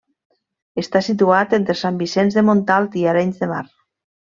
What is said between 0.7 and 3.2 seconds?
Està situat entre Sant Vicenç de Montalt i